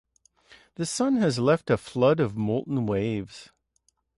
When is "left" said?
1.37-1.69